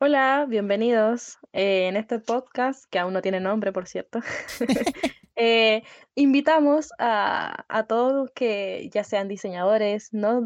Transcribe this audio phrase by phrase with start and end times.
[0.00, 1.38] Hola, bienvenidos.
[1.52, 4.20] Eh, en este podcast, que aún no tiene nombre, por cierto,
[5.36, 5.82] eh,
[6.14, 10.40] invitamos a, a todos que ya sean diseñadores, no,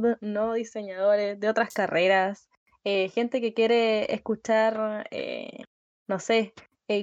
[0.54, 2.48] diseñadores de otras carreras,
[2.84, 5.06] eh, gente que quiere escuchar,
[6.08, 6.54] no sé,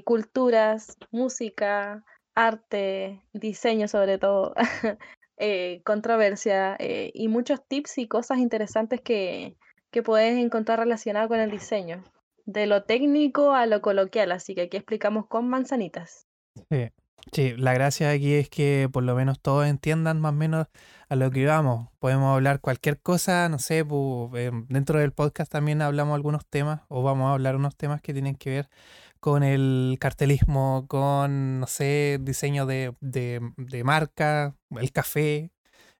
[0.04, 2.04] culturas, música,
[2.34, 4.56] arte, diseño sobre todo,
[5.86, 9.56] controversia y muchos tips y cosas interesantes que,
[9.92, 12.04] que puedes encontrar relacionadas con el diseño.
[12.52, 16.26] De lo técnico a lo coloquial, así que aquí explicamos con manzanitas.
[16.72, 16.90] Sí,
[17.32, 20.66] sí, la gracia aquí es que por lo menos todos entiendan más o menos
[21.10, 21.90] a lo que vamos.
[22.00, 26.82] Podemos hablar cualquier cosa, no sé, pu- em, dentro del podcast también hablamos algunos temas
[26.88, 28.70] o vamos a hablar unos temas que tienen que ver
[29.20, 35.52] con el cartelismo, con, no sé, diseño de, de, de marca, el café.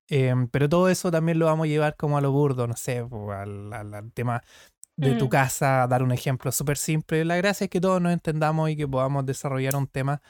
[0.08, 3.00] em, pero todo eso también lo vamos a llevar como a lo burdo, no sé,
[3.32, 4.42] al- al tema
[5.00, 7.26] de tu Mm, casa, dar un ejemplo súper simple.
[7.26, 10.22] La gracia es que todos nos entendamos y que podamos desarrollar un tema,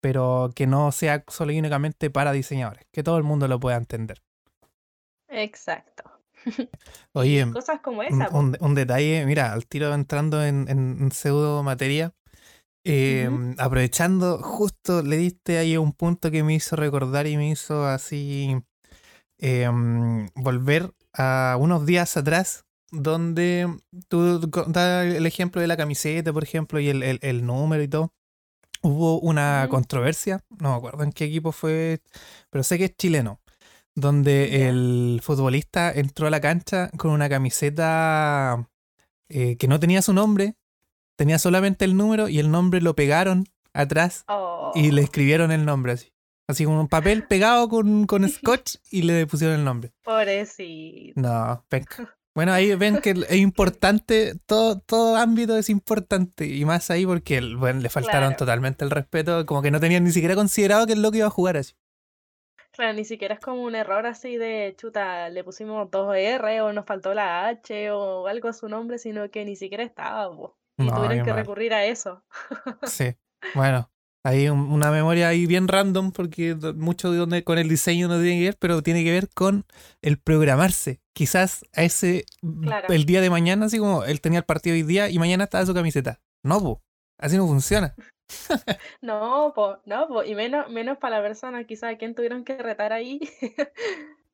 [0.00, 3.76] pero que no sea solo y únicamente para diseñadores, que todo el mundo lo pueda
[3.76, 4.22] entender.
[5.28, 6.04] exacto.
[7.12, 11.62] Oye, cosas como esa, un- un detalle, mira, al tiro entrando en, en, en pseudo
[11.62, 12.12] materia,
[12.84, 17.86] eh, aprovechando, justo le diste ahí un punto que me hizo recordar y me hizo
[17.86, 18.56] así
[19.40, 19.70] eh,
[20.36, 22.65] volver a unos días atrás,
[23.02, 23.68] donde
[24.08, 24.40] tú
[24.74, 28.12] el ejemplo de la camiseta, por ejemplo, y el, el- el número y todo.
[28.82, 32.00] Hubo una controversia, no me acuerdo en qué equipo fue,
[32.50, 33.40] pero sé que es chileno,
[33.94, 38.68] donde el futbolista entró a la cancha con una camiseta
[39.28, 40.54] eh, que no tenía su nombre,
[41.16, 44.24] tenía solamente el número y el nombre lo pegaron atrás
[44.74, 46.12] y le Oh, escribieron el nombre así.
[46.48, 49.92] Así como un papel pegado con, con scotch y le pusieron el nombre.
[50.04, 51.20] pobrecito.
[51.20, 52.15] No, penca.
[52.36, 56.44] Bueno, ahí ven que es importante, todo, todo ámbito es importante.
[56.46, 58.36] Y más ahí porque bueno, le faltaron Claro.
[58.36, 61.30] totalmente el respeto, como que no tenían ni siquiera considerado que el loco iba a
[61.30, 61.72] jugar así.
[62.72, 66.74] Claro, ni siquiera es como un error así de chuta, le pusimos dos R o
[66.74, 70.58] nos faltó la H o algo a su nombre, sino que ni siquiera estaba, po.
[70.78, 71.40] Y No, tuvieron que mal.
[71.40, 72.22] recurrir a eso.
[72.84, 73.14] Sí.
[73.54, 73.90] Bueno,
[74.26, 78.20] hay un- una memoria ahí bien random porque mucho de donde con el diseño no
[78.20, 79.64] tiene que ver, pero tiene que ver con
[80.02, 81.00] el programarse.
[81.12, 82.24] Quizás a ese
[82.62, 82.88] Claro.
[82.92, 85.64] el día de mañana, así como él tenía el partido hoy día y mañana estaba
[85.64, 86.20] su camiseta.
[86.42, 86.82] No, po.
[87.18, 87.94] Así no funciona.
[89.02, 92.56] No, po, no, po, y menos, menos para la persona quizás a quien tuvieron que
[92.58, 93.20] retar ahí,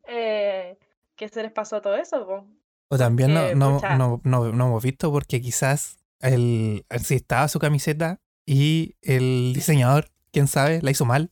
[0.08, 0.78] eh,
[1.16, 2.46] que se les pasó todo eso, po.
[2.88, 7.58] O también no, no, no, no, no hemos visto porque quizás el, si estaba su
[7.58, 11.30] camiseta y el diseñador, quién sabe, la hizo mal,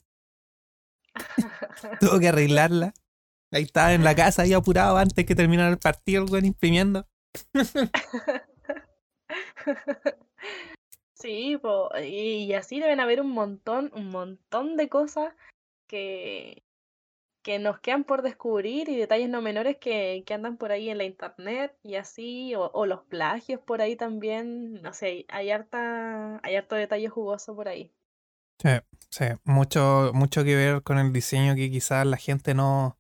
[2.00, 2.94] tuvo que arreglarla.
[3.53, 7.06] Ahí estaba en la casa ahí apurado antes que terminara el partido, el weón imprimiendo.
[11.15, 15.34] Sí, po, y, y así deben haber un montón, un montón de cosas
[15.87, 16.62] que,
[17.50, 20.98] que nos quedan por descubrir y detalles no menores que, que andan por ahí en
[20.98, 26.38] la internet y así, o, o los plagios por ahí también, no sé, hay, harta,
[26.44, 27.92] hay harto detalle jugoso por ahí.
[28.62, 28.68] Sí,
[29.10, 32.96] sí, mucho, mucho que ver con el diseño que quizás la gente no,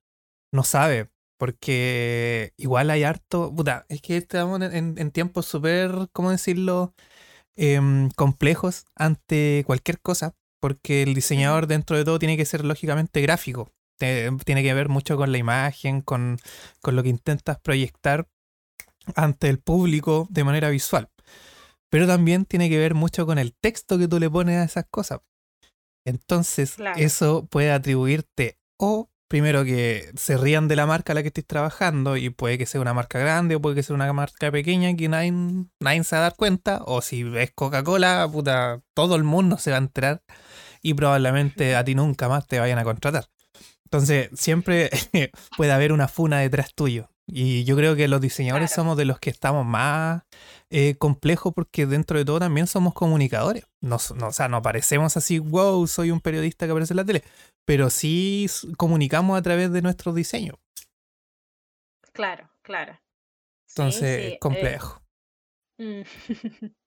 [0.52, 1.10] no sabe.
[1.38, 3.54] Porque igual hay harto.
[3.54, 6.92] Puta, es que estamos en, tiempos súper, ¿cómo decirlo?
[7.56, 10.34] Em, complejos ante cualquier cosa.
[10.60, 13.70] Porque el diseñador, dentro de todo, tiene que ser lógicamente gráfico.
[14.00, 16.38] Te- tiene que ver mucho con la imagen, con,
[16.80, 18.26] con lo que intentas proyectar
[19.14, 21.10] ante el público de manera visual.
[21.90, 24.86] Pero también tiene que ver mucho con el texto que tú le pones a esas
[24.90, 25.20] cosas.
[26.06, 31.22] Entonces, Claro, eso puede atribuirte o primero que se rían de la marca a la
[31.22, 34.10] que estés trabajando y puede que sea una marca grande o puede que sea una
[34.12, 35.32] marca pequeña que nadie,
[35.78, 39.70] nadie se va a dar cuenta o si ves Coca-Cola, puta, todo el mundo se
[39.70, 40.22] va a enterar
[40.82, 43.26] y probablemente a ti nunca más te vayan a contratar.
[43.90, 44.90] Entonces, siempre
[45.56, 47.10] puede haber una funa detrás tuyo.
[47.26, 50.22] Y yo creo que los diseñadores claro, somos de los que estamos más
[50.70, 53.64] eh, complejos porque dentro de todo también somos comunicadores.
[53.80, 56.96] No, s- no, o sea, no parecemos así, wow, soy un periodista que aparece en
[56.98, 57.22] la tele,
[57.64, 60.56] pero sí comunicamos a través de nuestros diseños.
[62.12, 62.98] claro, claro.
[63.66, 64.32] Sí, Entonces, es sí.
[64.34, 65.02] eh, complejo.
[65.78, 66.02] mm.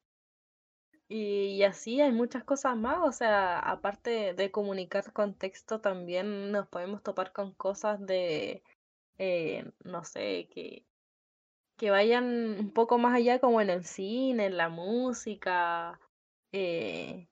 [1.10, 7.04] Y, así hay muchas cosas más, o sea, aparte de comunicar contexto, también nos podemos
[7.04, 8.64] topar con cosas de,
[9.18, 10.86] eh, no sé, que,
[11.78, 12.26] que vayan
[12.60, 16.00] un poco más allá como en el cine, en la música,
[16.52, 17.28] eh,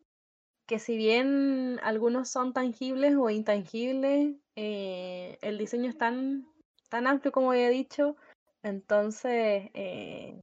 [0.68, 6.48] que si bien algunos son tangibles o intangibles, eh, el diseño es tan,
[6.90, 8.16] tan amplio como había dicho,
[8.64, 9.72] entonces...
[9.74, 10.42] eh,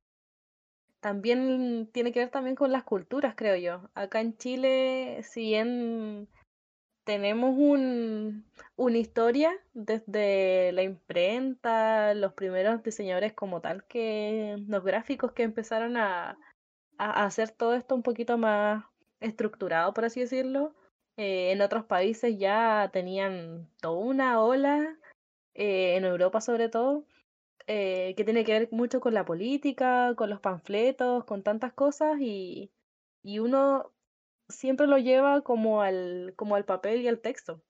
[1.08, 3.88] también tiene que ver también con las culturas, creo yo.
[3.94, 6.28] Acá en Chile, si bien
[7.04, 8.44] tenemos un,
[8.76, 15.96] una historia desde la imprenta, los primeros diseñadores como tal que los gráficos que empezaron
[15.96, 16.36] a,
[16.98, 18.84] a hacer todo esto un poquito más
[19.20, 20.74] estructurado, por así decirlo.
[21.16, 24.94] Eh, en otros países ya tenían toda una ola,
[25.54, 27.04] eh, en Europa sobre todo,
[27.68, 32.18] eh, que tiene que ver mucho con la política, con los panfletos, con tantas cosas
[32.20, 32.72] y,
[33.22, 33.92] y uno
[34.48, 37.62] siempre lo lleva como al, como al papel y al texto.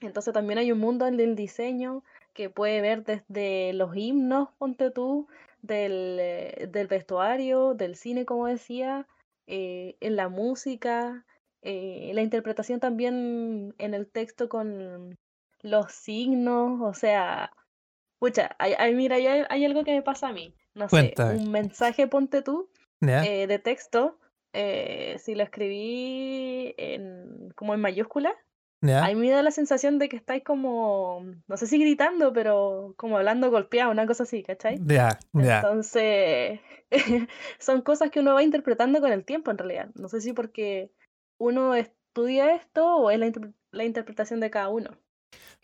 [0.00, 2.04] Entonces también hay un mundo en el diseño
[2.34, 5.26] que puede ver desde los himnos, ponte tú,
[5.62, 9.08] del, eh, del vestuario, del cine, como decía,
[9.46, 11.24] eh, en la música,
[11.62, 15.16] eh, la interpretación también en el texto con
[15.62, 17.52] los signos, o sea,
[18.18, 22.06] pucha, hay, mira, hay, hay, algo que me pasa a mí, no sé, un mensaje,
[22.06, 22.70] ponte tú,
[23.00, 24.18] de texto,
[24.52, 28.34] si lo escribí en, como en mayúscula,
[28.80, 32.94] a mí me da la sensación de que estáis como, no sé si gritando, pero
[32.96, 34.78] como hablando golpeado, una cosa así, ¿cachai?
[34.84, 35.56] Ya, ya.
[35.56, 36.60] Entonces,
[37.58, 39.90] son cosas que uno va interpretando con el tiempo en realidad.
[39.96, 40.92] No sé si porque
[41.38, 43.32] uno estudia esto o es la,
[43.72, 44.90] la interpretación de cada uno.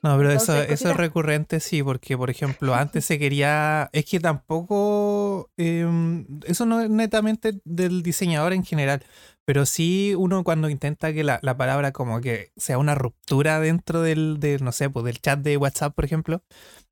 [0.04, 4.20] No, pero eso, eso es recurrente, sí, porque por ejemplo, antes se quería, es que
[4.20, 9.02] tampoco, em, eso no es netamente del diseñador en general,
[9.46, 14.38] pero sí uno cuando intenta que la, palabra como que sea una ruptura dentro del,
[14.60, 16.42] no sé, pues del chat de WhatsApp, por ejemplo,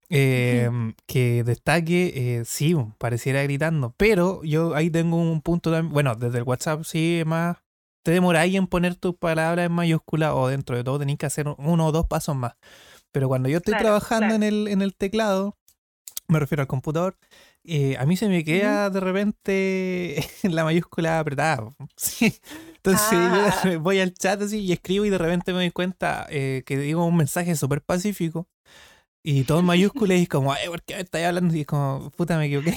[0.09, 6.15] em, que destaque, eh, sí, pareciera gritando, pero yo ahí tengo un punto también, bueno,
[6.15, 7.59] desde el WhatsApp sí más,
[8.03, 11.47] te demoráis en poner tus palabras en mayúscula o dentro de todo tenéis que hacer
[11.59, 12.55] uno o dos pasos más.
[13.13, 15.57] Pero cuando yo estoy trabajando en, el, en el teclado,
[16.29, 17.17] me refiero al computador,
[17.65, 21.75] eh, a mí se me queda de repente la mayúscula apretada.
[22.77, 23.77] Entonces yo ah.
[23.81, 27.05] voy al chat así y escribo y de repente me doy cuenta eh, que digo
[27.05, 28.49] un mensaje súper pacífico
[29.23, 31.55] y todo en mayúsculas y como, ay, ¿por qué me estáis hablando?
[31.55, 32.77] Y es como, puta, me equivoqué.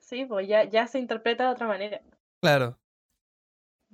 [0.00, 2.02] Sí, pues ya, ya se interpreta de otra manera.
[2.44, 2.78] Claro.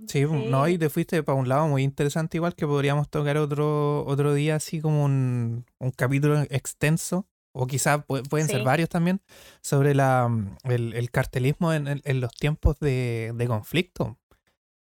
[0.09, 4.05] Sí, no, y te fuiste para un lado muy interesante, igual que podríamos tocar otro,
[4.07, 9.21] otro día, así como un, un capítulo extenso, o quizás pueden ser varios también,
[9.63, 14.19] sobre la, mm, el, cartelismo en, en, los tiempos de, de, conflicto.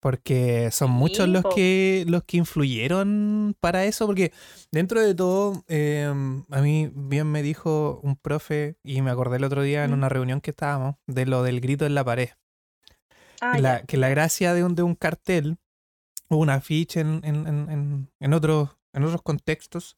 [0.01, 4.33] Porque son muchos los que, los que influyeron para eso, porque
[4.73, 9.45] dentro de todo, em, a mí bien me dijo un profe, y me acordé el
[9.45, 12.31] otro día en una reunión que estábamos, de lo del grito en la pared.
[13.41, 15.59] Ah, la, que la gracia de un, de un cartel
[16.29, 19.97] o un afiche en, en, en, en, otros, en otros contextos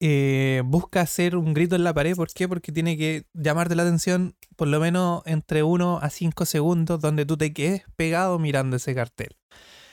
[0.00, 2.16] eh, busca hacer un grito en la pared.
[2.16, 2.48] ¿Por qué?
[2.48, 7.26] Porque tiene que llamarte la atención por lo menos entre 1 a 5 segundos donde
[7.26, 9.36] tú te quedes pegado mirando ese cartel.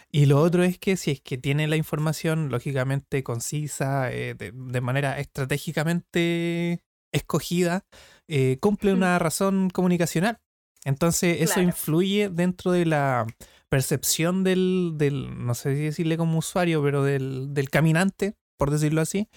[0.10, 4.52] Y lo otro es que si es que tiene la información lógicamente concisa, eh, de,
[4.54, 7.86] de, manera estratégicamente escogida,
[8.30, 10.40] eh, cumple una razón comunicacional.
[10.88, 13.28] Entonces eso influye dentro de la
[13.68, 19.02] percepción del, del, no sé si decirle como usuario, pero del, del caminante, por decirlo
[19.02, 19.28] así,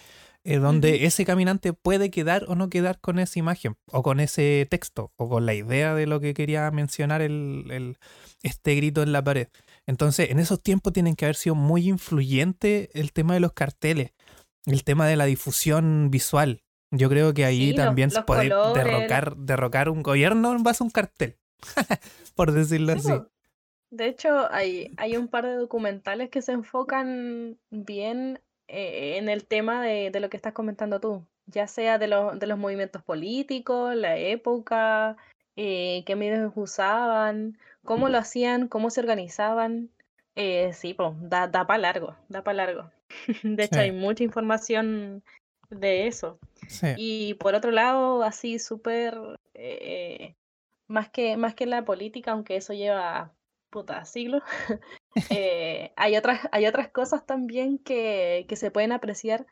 [0.44, 4.64] eh, donde ese caminante puede quedar o no quedar con esa imagen, o con ese
[4.70, 7.98] texto, o con la idea de lo que quería mencionar el, el,
[8.44, 9.48] este grito en la pared.
[9.88, 14.12] Entonces, en esos tiempos tienen que haber sido muy influyente el tema de los carteles,
[14.66, 16.62] el tema de la difusión visual.
[16.92, 20.90] Yo creo que ahí también se puede derrocar, derrocar un gobierno en base a un
[20.90, 21.39] cartel.
[22.34, 23.12] por decirlo así.
[23.90, 29.44] De hecho, hay, hay un par de documentales que se enfocan bien eh, en el
[29.44, 34.16] tema de, lo que estás comentando tú, ya sea de, de los movimientos políticos, la
[34.16, 35.16] época,
[35.56, 39.90] eh, qué medios usaban, cómo lo hacían, cómo se organizaban.
[40.36, 42.90] Eh, sí, pues, da, da para largo, da para largo.
[43.42, 45.24] De hecho, hay mucha información
[45.68, 46.38] de eso.
[46.96, 49.18] Y por otro lado, así súper
[50.90, 53.32] más que, más que la política, aunque eso lleva
[53.70, 54.42] puta siglos,
[55.30, 59.46] eh, hay, otras, hay otras cosas también que, que se pueden apreciar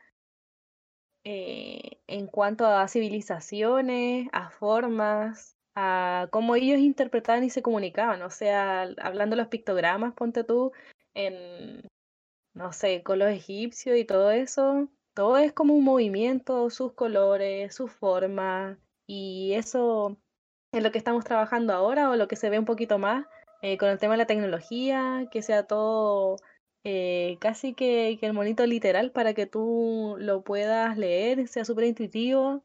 [1.25, 8.23] eh, en cuanto a civilizaciones, a formas, a cómo ellos interpretaban y se comunicaban.
[8.23, 10.73] O sea, hablando de los pictogramas, ponte tú,
[11.15, 11.83] en,
[12.55, 17.75] no sé, con los egipcios y todo eso, todo es como un movimiento, sus colores,
[17.75, 20.19] sus formas, y eso
[20.73, 23.27] en lo que estamos trabajando ahora o lo que se ve un poquito más
[23.63, 26.37] eh, con el tema de la tecnología, que sea todo
[26.85, 32.63] eh, casi que, el monito literal para que tú lo puedas leer, sea súper intuitivo.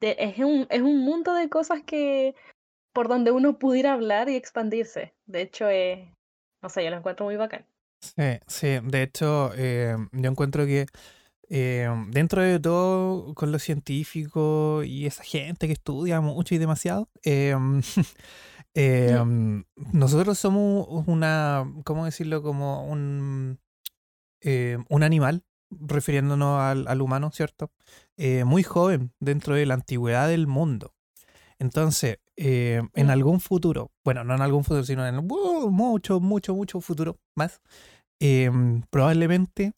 [0.00, 2.34] es, un, es un mundo de cosas que,
[2.92, 5.14] por donde uno pudiera hablar y expandirse.
[5.26, 6.14] De hecho, eh,
[6.62, 7.66] no sé, yo lo encuentro muy bacán.
[8.00, 10.86] Sí, sí, de hecho, eh, yo encuentro que
[11.56, 17.08] eh, dentro de todo, con los científicos y esa gente que estudia mucho y demasiado,
[17.22, 17.54] eh,
[19.92, 22.42] nosotros somos una, ¿cómo decirlo?
[22.42, 23.60] Como un,
[24.42, 27.70] un animal, refiriéndonos al, al humano, ¿cierto?
[28.44, 30.92] muy joven dentro de la antigüedad del mundo.
[31.60, 36.80] Entonces, en algún futuro, bueno, no en algún futuro, sino en uh, mucho, mucho, mucho
[36.80, 37.60] futuro más,
[38.18, 39.74] em, probablemente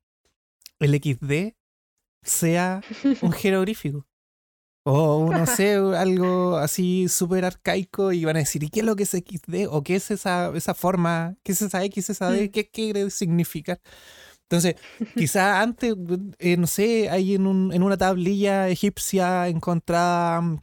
[0.81, 1.55] el XD
[2.27, 2.83] sea
[3.23, 4.07] un jeroglífico.
[4.89, 8.95] O no sé, algo así súper arcaico y van a decir, ¿y qué es lo
[8.95, 9.67] que es XD?
[9.69, 11.35] ¿O qué es esa, esa forma?
[11.43, 12.47] ¿Qué es esa X, esa D?
[12.47, 12.51] Mm.
[12.53, 13.81] ¿Qué quiere significar?
[14.43, 14.77] Entonces,
[15.17, 15.95] quizá antes,
[16.39, 20.59] eh, no sé, hay en, un- en una tablilla egipcia encontrada mm,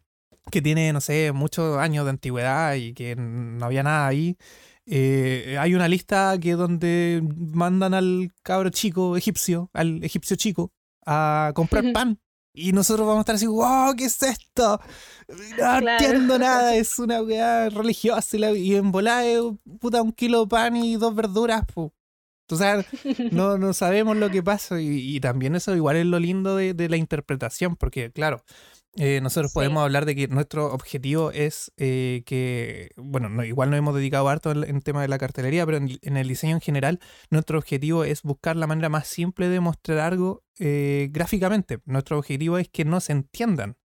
[0.52, 4.38] que tiene, no sé, muchos años de antigüedad y que no había nada ahí.
[4.86, 7.22] eh, hay una lista que donde
[7.54, 10.72] mandan al cabro chico egipcio, al egipcio chico,
[11.06, 12.20] a comprar pan.
[12.56, 14.80] Y nosotros vamos a estar así, wow, ¿qué es esto?
[15.28, 15.88] No Claro.
[15.90, 19.42] entiendo nada, es una weá religiosa y, la- y en volada es,
[19.80, 21.92] puta un kilo de pan y dos verduras, pu.
[22.52, 22.86] O sea,
[23.32, 26.76] no, no sabemos lo que pasa y, y también eso igual es lo lindo de,
[26.76, 28.44] de la interpretación, porque claro,
[28.98, 29.56] eh, nosotros Sí.
[29.56, 34.30] podemos hablar de que nuestro objetivo es eh, que, bueno, no, igual nos hemos dedicado
[34.30, 37.00] harto en, en tema de la cartelería, pero en, en el diseño en general,
[37.32, 41.80] nuestro objetivo es buscar la manera más simple de mostrar algo eh, gráficamente.
[41.86, 43.76] Nuestro objetivo es que no se entiendan,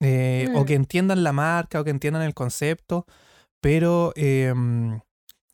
[0.00, 0.64] eh, o Mm.
[0.66, 3.06] que entiendan la marca, o que entiendan el concepto,
[3.60, 4.12] pero...
[4.16, 5.00] em,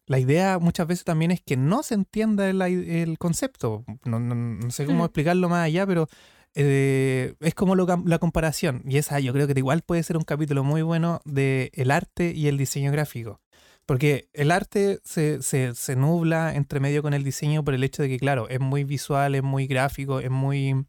[0.08, 3.84] la idea muchas veces también es que no se entienda el, el concepto.
[4.04, 5.06] No, no- no sé cómo Mm.
[5.06, 6.06] explicarlo más allá, pero
[6.56, 8.82] eh, es como lo la comparación.
[8.86, 12.32] Y esa yo creo que igual puede ser un capítulo muy bueno de el arte
[12.34, 13.40] y el diseño gráfico.
[13.84, 18.02] Porque el arte se, se, se nubla entre medio con el diseño por el hecho
[18.02, 20.86] de que, claro, es muy visual, es muy gráfico, es muy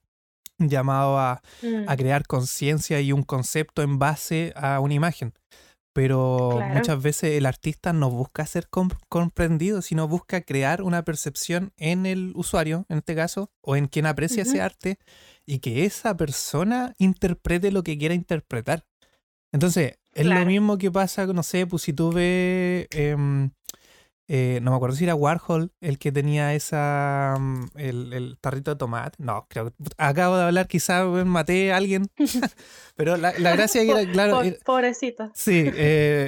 [0.58, 1.88] llamado a, Mm.
[1.88, 5.34] a crear conciencia y un concepto en base a una imagen.
[5.98, 6.76] Pero Claro.
[6.76, 12.06] muchas veces el artista no busca ser com- comprendido, sino busca crear una percepción en
[12.06, 15.00] el usuario, en este caso, o en quien aprecia ese arte,
[15.44, 18.86] y que esa persona interprete lo que quiera interpretar.
[19.52, 23.50] Entonces, es lo mismo que pasa, no sé, pues si tú ves, em,
[24.28, 28.72] eh, no me acuerdo si era Warhol el que tenía esa, mm, el, el tarrito
[28.72, 29.16] de tomate.
[29.24, 32.08] No, creo que acabo de hablar, quizás maté a alguien,
[32.96, 35.32] pero la, la gracia que era, claro, era- Pobrecita.
[35.34, 35.72] Sí, eh,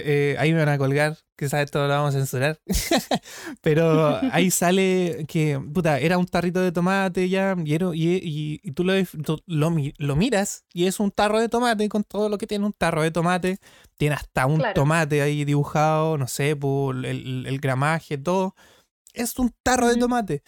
[0.05, 2.59] eh, ahí me van a colgar, quizás esto lo vamos a censurar.
[3.61, 8.59] Pero ahí sale que, puta, era un tarrito de tomate ya, y, era- y, y-
[8.63, 8.93] y tú, lo,
[9.23, 12.47] tú lo, mi- lo miras y es un tarro de tomate con todo lo que
[12.47, 13.57] tiene un tarro de tomate.
[13.97, 14.73] Tiene hasta un Claro.
[14.73, 18.55] tomate ahí dibujado, no sé, por el, el- el gramaje, todo.
[19.13, 20.43] Es un tarro de tomate.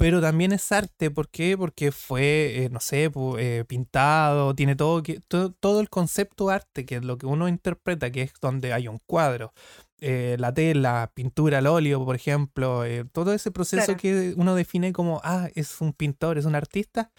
[0.00, 1.58] Pero también es arte, ¿por qué?
[1.58, 6.86] Porque fue, eh, no sé, eh, pintado, tiene todo, que, todo, todo el concepto arte,
[6.86, 9.52] que es lo que uno interpreta, que es donde hay un cuadro,
[10.00, 14.00] eh, la tela, pintura al óleo, por ejemplo, eh, todo ese proceso Claro.
[14.00, 17.10] que uno define como, ah, es un pintor, es un artista,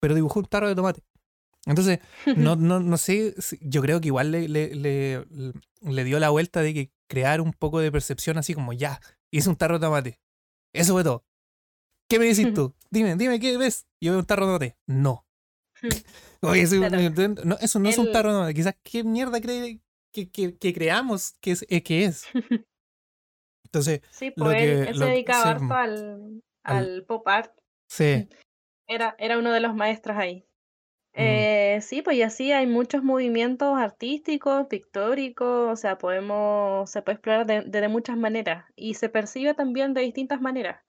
[0.00, 1.02] pero dibujó un tarro de tomate.
[1.66, 1.98] Entonces,
[2.36, 5.24] no, no, no sé, yo creo que igual le, le, le,
[5.82, 9.00] le dio la vuelta de que crear un poco de percepción así como, ya,
[9.30, 10.20] hice un tarro de tomate.
[10.72, 11.24] Eso fue todo.
[12.08, 12.74] ¿Qué me decís tú?
[12.90, 13.86] Dime, dime, ¿qué ves?
[14.00, 14.76] Yo veo un tarro de tomate.
[14.86, 15.26] No.
[16.42, 16.98] Oye, eso, Claro.
[17.44, 18.54] no, eso no es un tarro de tomate.
[18.54, 19.80] Quizás, ¿qué mierda cree
[20.12, 22.26] que, que, que creamos que es, eh, que es?
[23.64, 27.04] Entonces, Sí, Lo pues él, que- él lo- se dedicaba sí, harto al, al- al
[27.04, 27.52] pop art.
[27.88, 28.28] sí.
[28.88, 30.44] Era, era uno de los maestros ahí.
[31.12, 31.18] Mm.
[31.22, 37.14] Eh, sí, pues y así hay muchos movimientos artísticos, pictóricos, o sea, podemos, se puede
[37.14, 40.82] explorar de, de muchas maneras y se percibe también de distintas maneras.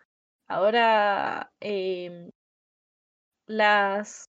[0.47, 2.31] Ahora, em,
[3.47, 4.30] las,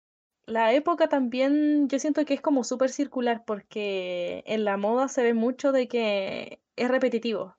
[0.47, 5.23] la época también yo siento que es como súper circular porque en la moda se
[5.23, 7.57] ve mucho de que es repetitivo.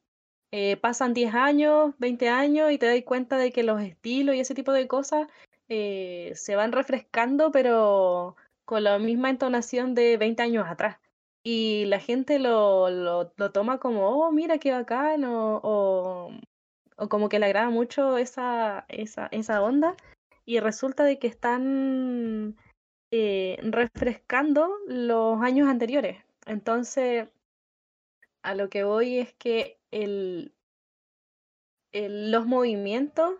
[0.51, 4.39] Eh, pasan 10 años, 20 años y te das cuenta de que los estilos y
[4.39, 5.27] ese tipo de cosas
[5.67, 10.97] eh, se van refrescando, pero con la misma entonación de 20 años atrás.
[11.43, 16.31] Y la gente lo, lo, lo toma como, oh, mira qué bacán, o, o,
[16.97, 19.95] o como que le agrada mucho esa, esa, esa onda.
[20.45, 22.55] Y resulta de que están
[23.17, 26.21] eh, refrescando los años anteriores.
[26.45, 27.29] Entonces,
[28.43, 29.79] a lo que voy es que
[31.93, 33.35] los movimientos,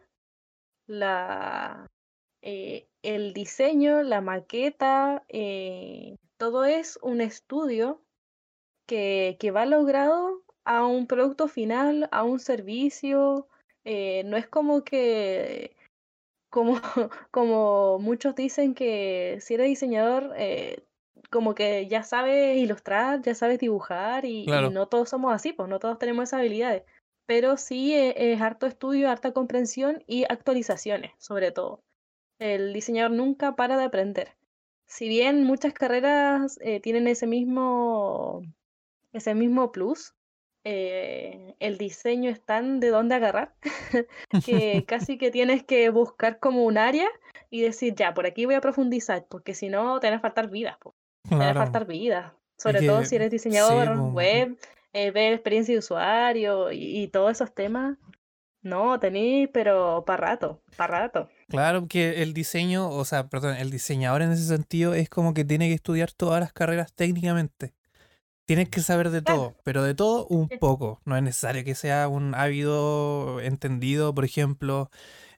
[2.42, 8.02] eh, el diseño, la maqueta, eh, todo es un estudio
[8.88, 13.50] que, que va logrado a un producto final, a un servicio.
[13.84, 15.76] no es como que,
[16.56, 16.80] como,
[17.32, 20.86] como muchos dicen que si eres diseñador, eh,
[21.30, 25.80] como que ya sabes ilustrar, ya sabes dibujar y, no todos somos así, pues no
[25.80, 26.84] todos tenemos esas habilidades.
[27.26, 31.84] Pero sí eh, es harto estudio, harta comprensión y actualizaciones, sobre todo.
[32.40, 34.38] El diseñador nunca para de aprender.
[34.86, 38.44] Si bien muchas carreras eh, tienen ese mismo,
[39.12, 40.14] ese mismo plus,
[40.68, 43.54] eh, el diseño es tan de dónde agarrar
[44.46, 47.08] que casi que tienes que buscar como un área
[47.52, 50.50] y decir, ya, por aquí voy a profundizar, porque si no, te van a faltar
[50.50, 50.78] vidas,
[51.30, 52.34] te van a faltar vidas.
[52.58, 54.58] Sobre todo si eres diseñador web,
[54.94, 57.98] eh, ver experiencia de usuario y, y todos esos temas.
[58.62, 61.30] No, tenéis, pero para rato, para rato.
[61.48, 65.46] claro que el diseño, o sea, perdón, el diseñador en ese sentido es como que
[65.46, 67.76] tiene que estudiar todas las carreras técnicamente.
[68.46, 69.40] Tienes que saber de Claro.
[69.40, 71.02] todo, pero de todo un poco.
[71.06, 74.90] No es necesario que sea un ávido entendido, por ejemplo,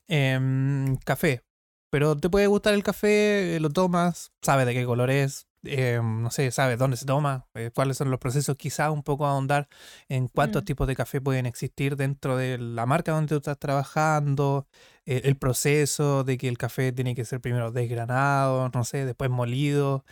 [0.07, 1.43] em, café.
[1.89, 6.21] Pero te puede gustar el café, eh, lo tomas, sabes de qué color es, em,
[6.21, 9.69] no sé, sabes dónde se toma, eh, cuáles son los procesos, quizás un poco ahondar
[10.09, 13.57] en cuántos Mm, tipos de café pueden existir dentro de la marca donde tú estás
[13.57, 14.67] trabajando,
[15.05, 19.29] eh, el proceso de que el café tiene que ser primero desgranado, no sé, después
[19.29, 20.03] molido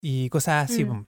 [0.00, 0.84] y cosas así.
[0.84, 1.06] mm,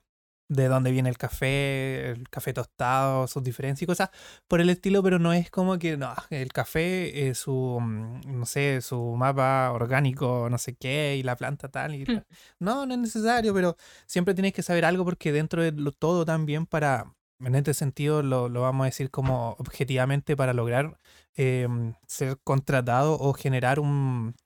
[0.48, 4.10] De dónde viene el café, el café tostado, sus diferencias y cosas
[4.46, 8.46] por el estilo, pero no es como que no, el café es su, mm, no
[8.46, 11.96] sé, su mapa orgánico, no sé qué, y la planta tal.
[11.96, 12.26] Y mm, la-
[12.60, 13.76] No, no es necesario, pero
[14.06, 18.22] siempre tienes que saber algo porque dentro de lo, todo también para, en este sentido,
[18.22, 20.96] lo, lo vamos a decir como objetivamente para lograr
[21.34, 24.36] em, ser contratado o generar un,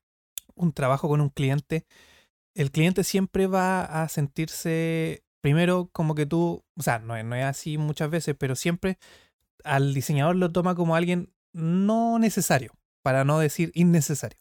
[0.54, 1.84] un trabajo con un cliente,
[2.54, 7.36] el cliente siempre va a sentirse primero como que tú, o sea, no, es- no
[7.36, 8.98] es así muchas veces, pero siempre
[9.64, 14.38] al diseñador lo toma como alguien no necesario, para no decir innecesario.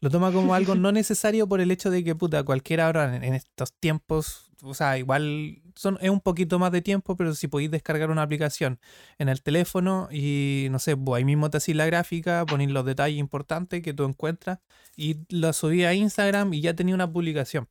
[0.00, 3.34] Lo toma como algo no necesario por el hecho de que, puta, cualquiera ahora en,
[3.34, 7.70] estos tiempos, o sea, igual son, es un poquito más de tiempo, pero si podéis
[7.70, 8.80] descargar una aplicación
[9.18, 12.84] en el teléfono y, no sé, pues ahí mismo te hacís la gráfica, ponéis los
[12.84, 14.58] detalles importantes que tú encuentras
[14.96, 17.68] y lo subí a Instagram y ya tenía una publicación.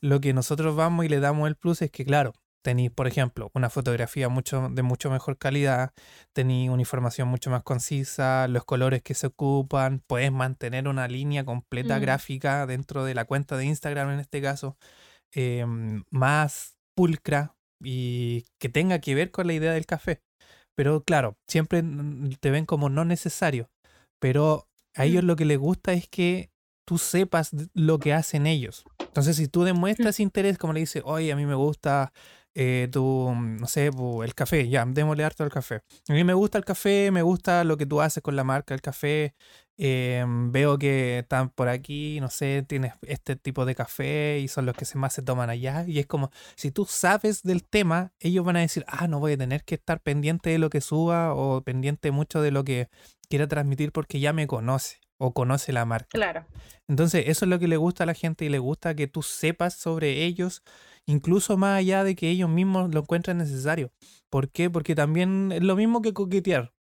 [0.00, 2.32] Lo que nosotros vamos y le damos el plus es que, claro,
[2.62, 5.92] tenéis, por ejemplo, una fotografía mucho, de mucho mejor calidad,
[6.32, 11.44] tenéis una información mucho más concisa, los colores que se ocupan, puedes mantener una línea
[11.44, 14.76] completa mm, gráfica dentro de la cuenta de Instagram en este caso,
[15.32, 20.20] em, más pulcra y que tenga que ver con la idea del café.
[20.76, 21.82] Pero claro, siempre
[22.40, 23.70] te ven como no necesario,
[24.20, 26.50] pero a ellos mm, lo que les gusta es que
[26.86, 28.84] tú sepas lo que hacen ellos.
[29.18, 32.12] Entonces, si tú mm, demuestras interés, como le dices, oye, a mí me gusta
[32.54, 33.02] eh, tu,
[33.34, 33.90] mm, no sé,
[34.24, 35.82] el café, ya, démosle harto al café.
[36.08, 38.74] A mí me gusta el café, me gusta lo que tú haces con la marca
[38.74, 39.34] del café.
[39.76, 44.66] eh, veo que están por aquí, no sé, tienes este tipo de café y son
[44.66, 45.84] los que se más se toman allá.
[45.86, 49.32] Y es como, si tú sabes del tema, ellos van a decir, ah, no voy
[49.32, 52.88] a tener que estar pendiente de lo que suba o pendiente mucho de lo que
[53.28, 56.10] quiera transmitir porque ya me conoce o conoce la marca.
[56.12, 56.46] Claro.
[56.88, 59.22] Entonces, eso es lo que le gusta a la gente y le gusta que tú
[59.22, 60.62] sepas sobre ellos,
[61.06, 63.92] incluso más allá de que ellos mismos lo encuentren necesario.
[64.30, 64.70] ¿Por qué?
[64.70, 66.72] Porque también es lo mismo que coquetear.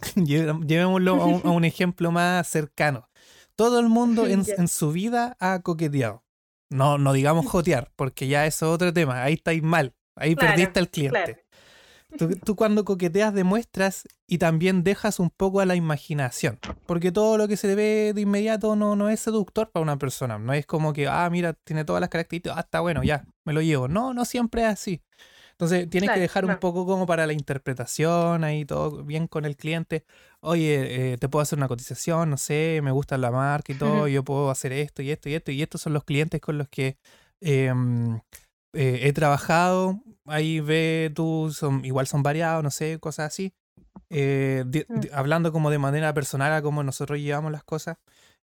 [0.16, 3.08] Lle- Llevémoslo a un, a un ejemplo más cercano.
[3.54, 6.24] Todo el mundo en, su vida ha coqueteado.
[6.70, 9.22] No, no digamos jotear, porque ya eso es otro tema.
[9.22, 9.94] Ahí estáis mal.
[10.16, 11.12] Ahí Claro, perdiste al claro.
[11.12, 11.44] cliente.
[12.18, 16.58] Tú, tú cuando coqueteas demuestras y también dejas un poco a la imaginación.
[16.86, 20.38] Porque todo lo que se ve de inmediato no, no es seductor para una persona.
[20.38, 23.52] No es como que, ah, mira, tiene todas las características, ah, está bueno, ya, me
[23.52, 23.88] lo llevo.
[23.88, 25.02] No, no siempre es así.
[25.50, 29.44] Entonces tienes que Claro, dejar un poco como para la interpretación, ahí todo bien con
[29.44, 30.06] el cliente.
[30.40, 34.08] Oye, eh, te puedo hacer una cotización, no sé, me gusta la marca y todo,
[34.08, 35.50] yo puedo hacer esto y esto y esto.
[35.50, 36.96] Y estos son los clientes con los que
[37.42, 38.16] em,
[38.72, 40.00] eh, he trabajado.
[40.24, 43.52] Ahí ve tú, son, igual son variados, no sé, cosas así.
[44.12, 45.00] Eh, Mm.
[45.12, 47.96] hablando como de manera personal a cómo nosotros llevamos las cosas.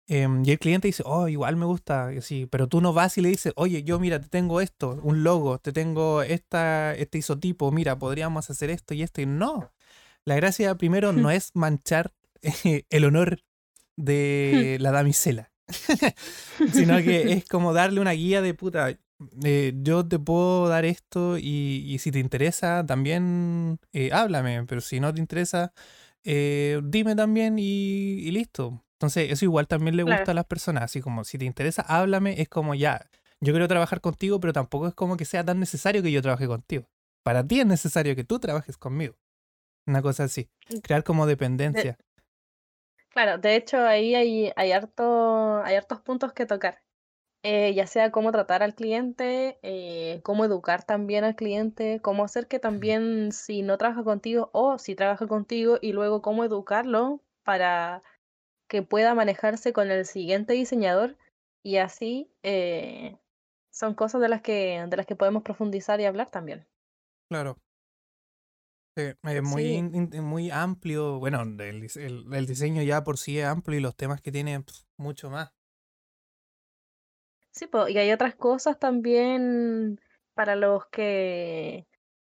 [0.10, 3.18] Em, y el cliente dice, oh, igual me gusta, y así, pero tú no vas
[3.18, 7.18] y le dices, oye, yo mira, te tengo esto, un logo, te tengo esta, este
[7.18, 9.20] isotipo, mira, podríamos hacer esto y esto.
[9.22, 9.74] Y no,
[10.24, 13.42] la gracia primero no es manchar eh, el honor
[13.98, 15.52] de la damisela,
[16.72, 18.98] sino que es como darle una guía de puta.
[19.44, 24.82] Eh, yo te puedo dar esto y, y si te interesa también eh, háblame, pero
[24.82, 25.74] si no te interesa,
[26.24, 27.64] eh, dime también y,
[28.20, 28.84] y listo.
[28.94, 30.32] Entonces, eso igual también le gusta Claro.
[30.32, 34.02] a las personas, así como si te interesa, háblame, es como ya, yo quiero trabajar
[34.02, 36.90] contigo, pero tampoco es como que sea tan necesario que yo trabaje contigo.
[37.24, 39.16] para ti es necesario que tú trabajes conmigo.
[39.86, 40.50] Una cosa así.
[40.70, 40.78] Mm.
[40.80, 41.98] Crear como dependencia.
[43.10, 46.84] Claro, de hecho ahí hay, hay, harto, hay hartos puntos que tocar.
[47.50, 52.50] Eh, ya sea cómo tratar al cliente, eh, cómo educar también al cliente, cómo hacer
[52.50, 58.04] que también si no trabaja contigo o si trabaja contigo y luego cómo educarlo para
[58.68, 61.16] que pueda manejarse con el siguiente diseñador
[61.64, 63.18] y así eh,
[63.72, 66.68] son cosas de las que de las que podemos profundizar y hablar también.
[67.30, 67.58] Claro.
[68.98, 71.20] es muy, muy amplio.
[71.20, 74.66] Bueno, el, el, diseño ya por sí es amplio y los temas que tiene
[74.98, 75.57] mucho más.
[77.58, 80.00] Sí, y hay otras cosas también
[80.36, 81.88] para los que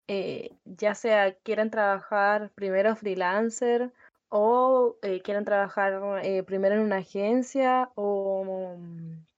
[0.06, 3.90] eh, ya sea quieren trabajar primero freelancer
[4.28, 8.76] o eh, quieren trabajar eh, primero en una agencia o,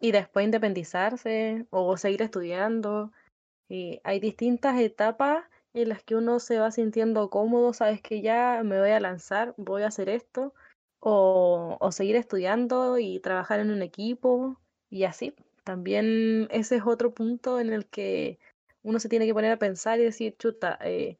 [0.01, 3.12] y después independizarse o seguir estudiando.
[4.05, 5.44] hay distintas etapas
[5.75, 9.55] en las que uno se va sintiendo cómodo, sabes que ya me voy a lanzar,
[9.57, 10.53] voy a hacer esto,
[11.01, 14.59] o, o seguir estudiando y trabajar en un equipo
[14.90, 15.35] y así.
[15.67, 18.39] También ese es otro punto en el que
[18.85, 21.19] uno se tiene que poner a pensar y decir, chuta, eh,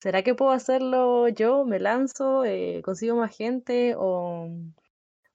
[0.00, 1.64] ¿será que puedo hacerlo yo?
[1.64, 2.44] ¿Me lanzo?
[2.44, 3.96] Eh, ¿Consigo más gente?
[3.98, 4.50] O,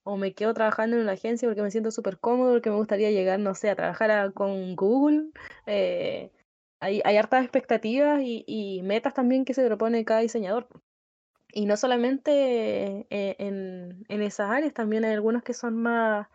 [0.04, 3.12] ¿O me quedo trabajando en una agencia porque me siento súper cómodo, porque me gustaría
[3.12, 5.32] llegar, no sé, a trabajar con Google?
[5.66, 6.32] Eh,
[6.80, 10.70] hay, hay hartas expectativas y, metas también que se propone cada diseñador.
[11.52, 16.28] Y no solamente en, en, esas áreas, también hay algunos que son más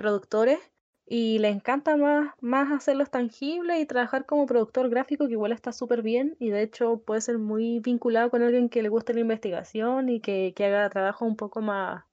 [0.00, 0.58] productores
[1.04, 5.72] y le encanta más, más hacerlos tangibles y trabajar como productor gráfico, que igual está
[5.72, 9.20] súper bien y de hecho puede ser muy vinculado con alguien que le guste la
[9.20, 12.04] investigación y que, que haga trabajo un poco más,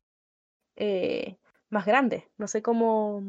[0.75, 1.37] eh,
[1.69, 2.27] más grande.
[2.37, 3.23] No sé cómo...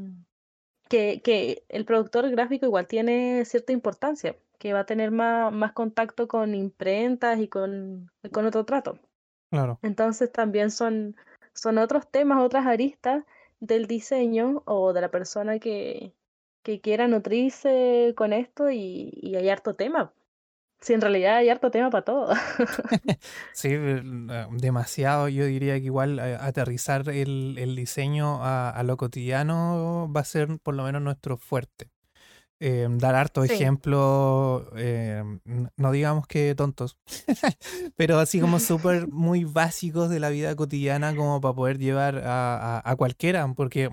[0.88, 5.72] Que, que el productor gráfico igual tiene cierta importancia, que va a tener más, más
[5.72, 8.98] contacto con imprentas y con, con otro trato.
[9.50, 9.78] Claro.
[9.82, 11.14] Entonces también son,
[11.52, 13.24] son otros temas, otras aristas
[13.60, 16.14] del diseño o de la persona que,
[16.62, 20.12] que quiera nutrirse con esto y, y hay harto tema.
[20.80, 22.34] Si en realidad hay harto tema para todo.
[23.52, 23.70] sí,
[24.52, 25.28] demasiado.
[25.28, 30.24] Yo diría que igual eh, aterrizar el, el diseño a, a, lo cotidiano va a
[30.24, 31.90] ser por lo menos nuestro fuerte.
[32.60, 35.38] Em, dar harto ejemplo, em,
[35.76, 36.98] no digamos que tontos,
[37.96, 42.82] pero así como súper muy básicos de la vida cotidiana como para poder llevar a,
[42.84, 43.90] a, cualquiera, porque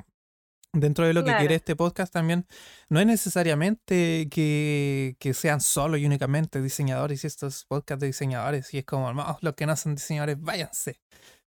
[0.73, 2.47] dentro de lo que quiere este podcast también
[2.89, 8.73] no es necesariamente que, que, sean solo y únicamente diseñadores y estos podcasts de diseñadores,
[8.73, 11.01] y es como, no, los que no son diseñadores, váyanse.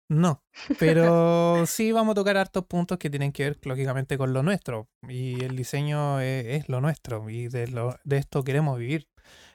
[0.09, 0.42] No,
[0.79, 4.88] pero sí vamos a tocar hartos puntos que tienen que ver lógicamente con lo nuestro.
[5.09, 9.09] Y el diseño es, lo nuestro y de, lo, de esto queremos vivir.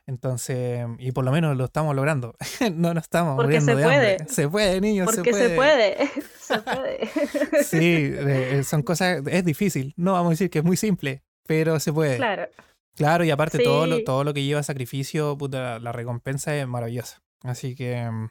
[0.05, 2.35] Entonces, y por lo menos lo estamos logrando.
[2.73, 4.11] no nos estamos Porque muriendo se de puede.
[4.11, 4.27] hambre.
[4.33, 5.97] Se puede, niños, Porque se puede.
[6.39, 7.07] se puede.
[7.07, 7.07] se
[7.47, 7.63] puede.
[7.63, 7.79] sí,
[8.13, 9.93] eh, son cosas, es difícil.
[9.95, 12.17] No vamos a decir que es muy simple, pero se puede.
[12.17, 12.47] Claro.
[12.95, 13.63] Claro, y aparte Sí.
[13.63, 17.23] todo, lo, todo lo que lleva sacrificio, puta, la recompensa es maravillosa.
[17.41, 18.29] Así que mm,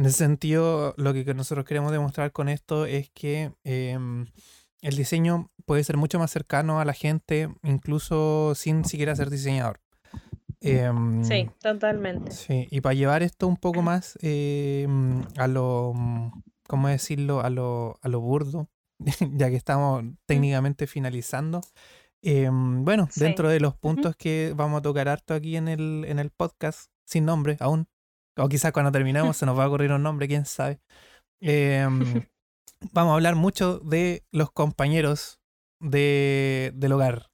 [0.00, 4.24] en ese sentido, lo que nosotros queremos demostrar con esto es que em,
[4.80, 9.78] el diseño puede ser mucho más cercano a la gente, incluso sin siquiera ser diseñador.
[10.62, 12.30] Em, Sí, totalmente.
[12.30, 15.92] Sí, y para llevar esto un poco más em, a lo,
[16.66, 17.42] ¿cómo decirlo?
[17.42, 18.70] A lo, a lo burdo,
[19.34, 21.60] ya que estamos técnicamente finalizando.
[22.22, 23.20] bueno, Sí.
[23.20, 26.90] dentro de los puntos que vamos a tocar harto aquí en el, en el podcast,
[27.04, 27.86] sin nombre aún,
[28.40, 30.80] o quizás cuando terminemos se nos va a ocurrir un nombre, quién sabe.
[31.40, 31.90] em,
[32.92, 35.40] vamos a hablar mucho de los compañeros
[35.80, 37.30] de, del hogar,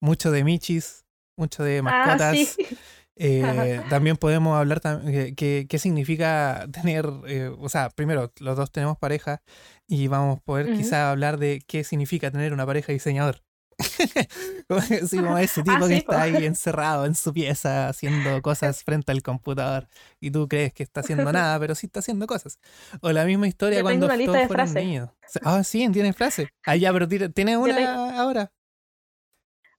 [0.00, 1.04] mucho de michis,
[1.36, 2.56] mucho de Ah, mascotas.
[2.56, 2.78] sí.
[3.18, 8.98] Eh, también podemos hablar eh, qué, significa tener, eh, o sea, primero, los dos tenemos
[8.98, 9.42] pareja
[9.88, 10.76] y vamos a poder Ujú.
[10.76, 13.45] quizá hablar de qué significa tener una pareja diseñador.
[14.68, 14.80] Como
[15.38, 16.12] ese tipo Ah, que sí, po.
[16.12, 19.88] está ahí encerrado en su pieza haciendo cosas frente al computador
[20.20, 22.58] y tú crees que está haciendo nada, pero sí está haciendo cosas.
[23.02, 25.10] O la misma historia Yo tengo cuando una todos de fueron niños.
[25.42, 26.48] Ah, sí, tiene frase.
[26.64, 28.52] Ah, ya, pero ¿tienes una tengo- ahora?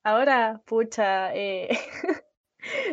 [0.04, 1.68] Ahora, pucha, eh,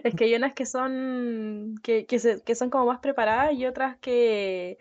[0.05, 3.67] es que hay unas que son que, que, se- que son como más preparadas y
[3.67, 4.79] otras que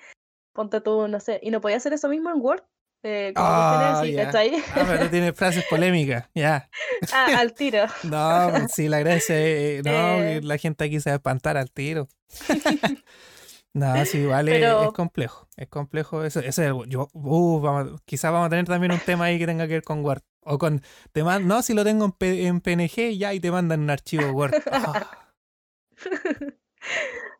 [0.53, 2.63] ponte tú, no sé, y no podía hacer eso mismo en Word,
[3.03, 4.25] eh, como Ah, así, ya.
[4.25, 4.53] ¿cachai?
[4.75, 6.69] Ah, pero tiene frases polémicas, ya.
[7.13, 7.83] Ah, al tiro.
[8.03, 9.91] No, pues sí, la gracia es, no,
[10.23, 10.41] Eh.
[10.41, 12.07] la gente aquí se va a espantar al tiro.
[13.75, 18.31] No, sí, igual es- complejo, es complejo eso, ese es el- yo, uh, vamos, quizás
[18.31, 20.83] vamos a tener también un tema ahí que tenga que ver con Word, o con,
[21.11, 23.89] te man- no, si lo tengo en, P- en PNG ya y te mandan un
[23.89, 24.53] archivo Word.
[24.71, 25.25] Ah,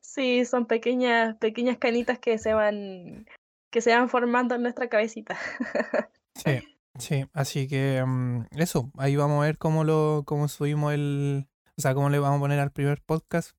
[0.01, 3.25] Sí, son pequeñas, pequeñas canitas que se van,
[3.73, 5.37] que se van formando en nuestra cabecita.
[6.35, 6.63] Sí,
[6.97, 11.81] sí, así que mm, eso, ahí vamos a ver cómo lo, cómo subimos el, o
[11.81, 13.51] sea, cómo le vamos a poner al primer podcast.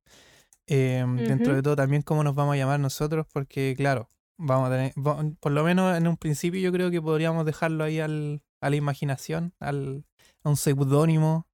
[0.67, 4.73] Em, dentro de todo también cómo nos vamos a llamar nosotros, porque claro, vamos a
[4.73, 4.93] tener,
[5.39, 8.77] por lo menos en un principio yo creo que podríamos dejarlo ahí al, a la
[8.77, 10.05] imaginación, al,
[10.43, 11.47] a un seudónimo.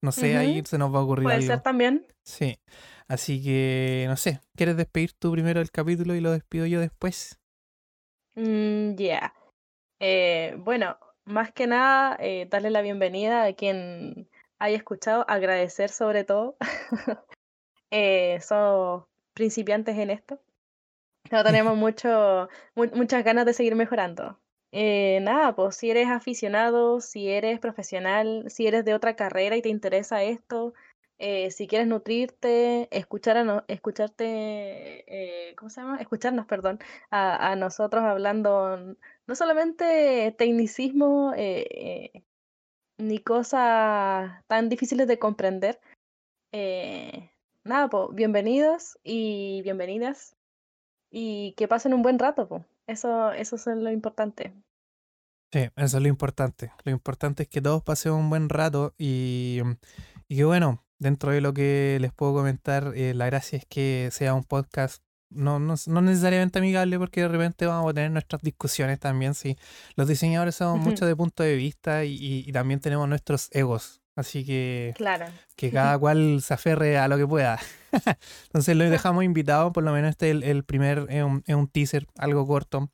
[0.00, 2.06] No sé, ahí se nos va a ocurrir Puede ser también.
[2.22, 2.60] Sí.
[3.08, 7.40] Así que, no sé, ¿quieres despedir tú primero el capítulo y lo despido yo después?
[8.36, 9.34] Mm, ya.
[10.00, 16.24] Eh, bueno, más que nada, eh, darle la bienvenida a quien haya escuchado, agradecer sobre
[16.24, 16.56] todo.
[17.90, 20.40] eh, somos principiantes en esto.
[21.30, 24.38] No tenemos mucho, muchas ganas de seguir mejorando.
[24.72, 29.62] Eh, nada, pues si eres aficionado, si eres profesional, si eres de otra carrera y
[29.62, 30.74] te interesa esto,
[31.18, 34.24] eh, si quieres nutrirte, escuchar a escucharte,
[35.48, 35.98] eh, ¿cómo se llama?
[35.98, 36.78] Escucharnos, perdón,
[37.10, 41.34] a, a nosotros hablando no solamente tecnicismo
[42.98, 45.80] ni cosas tan difíciles de comprender.
[47.64, 50.36] nada, pues bienvenidos y bienvenidas
[51.10, 52.62] y que pasen un buen rato, pues.
[52.86, 54.52] Eso, eso es lo importante.
[55.52, 56.72] Sí, eso es lo importante.
[56.84, 59.60] Lo importante es que todos pasen un buen rato y,
[60.28, 64.08] y que bueno, dentro de lo que les puedo comentar, eh, la gracia es que
[64.12, 68.42] sea un podcast no, no, no, necesariamente amigable porque de repente vamos a tener nuestras
[68.42, 69.34] discusiones también.
[69.34, 69.56] Sí.
[69.96, 74.00] Los diseñadores somos mucho de punto de vista y, y, también tenemos nuestros egos.
[74.14, 75.26] Así que claro.
[75.56, 77.58] que cada cual se aferre a lo que pueda.
[78.44, 82.06] Entonces lo dejamos invitado, por lo menos este es el, primer, es un, un, teaser,
[82.16, 82.90] algo corto,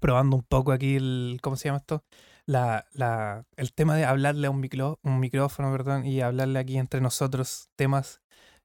[0.00, 2.04] probando un poco aquí el, ¿cómo se llama esto?
[2.46, 6.78] La, la, el tema de hablarle a un, micro, un micrófono, perdón, y hablarle aquí
[6.78, 8.22] entre nosotros temas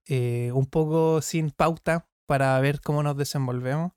[0.08, 3.94] eh, un poco sin pauta para ver cómo nos desenvolvemos.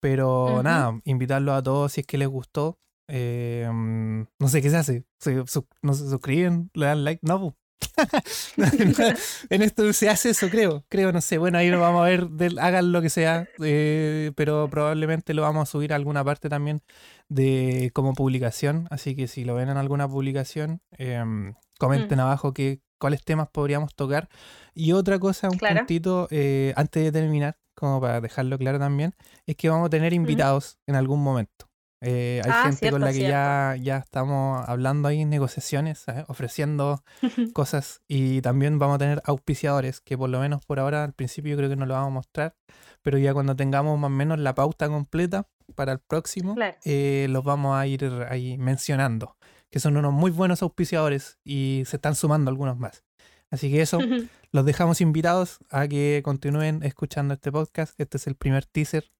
[0.00, 2.80] Pero nada, invitarlo a todos si es que les gustó.
[3.06, 5.04] Eh, no sé qué se hace.
[5.18, 5.34] ¿Se,
[5.82, 6.70] no se suscriben?
[6.74, 7.20] ¿Le dan like?
[7.22, 7.56] No,
[9.50, 10.84] en esto se hace eso, creo.
[10.88, 11.38] Creo, no sé.
[11.38, 12.28] Bueno, ahí lo vamos a ver.
[12.60, 13.48] hagan lo que sea.
[13.62, 16.82] Eh, pero probablemente lo vamos a subir a alguna parte también
[17.28, 18.86] de como publicación.
[18.90, 22.22] Así que si lo ven en alguna publicación, em, comenten mm.
[22.22, 24.28] abajo que, cuáles temas podríamos tocar.
[24.74, 29.14] Y otra cosa, un puntito, eh, antes de terminar, como para dejarlo claro también,
[29.46, 31.69] es que vamos a tener invitados en algún momento.
[32.02, 37.04] Eh, hay ah, gente con la que ya, ya estamos hablando ahí en negociaciones, ofreciendo
[37.52, 41.50] cosas y también vamos a tener auspiciadores que por lo menos por ahora al principio
[41.50, 42.54] yo creo que no lo vamos a mostrar,
[43.02, 47.44] pero ya cuando tengamos más o menos la pauta completa para el próximo, eh, los
[47.44, 49.36] vamos a ir ahí mencionando,
[49.70, 53.04] que son unos muy buenos auspiciadores y se están sumando algunos más.
[53.50, 53.98] Así que eso,
[54.52, 57.98] los dejamos invitados a que continúen escuchando este podcast.
[58.00, 59.10] Este es el primer teaser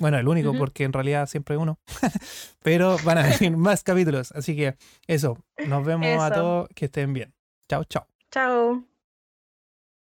[0.00, 1.78] bueno, el único, porque en realidad siempre hay uno.
[2.62, 4.32] Pero van a venir más capítulos.
[4.32, 6.68] Así que eso, nos vemos a todos.
[6.74, 7.32] Que estén bien.
[7.68, 8.06] Chao, chao.
[8.30, 8.89] Chao.